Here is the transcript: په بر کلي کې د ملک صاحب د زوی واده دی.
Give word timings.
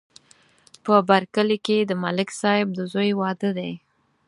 په 0.83 0.93
بر 1.09 1.23
کلي 1.35 1.57
کې 1.65 1.77
د 1.83 1.91
ملک 2.03 2.29
صاحب 2.41 2.67
د 2.77 2.79
زوی 2.91 3.11
واده 3.21 3.49
دی. 3.57 3.71